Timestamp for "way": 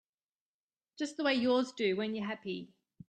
1.23-1.35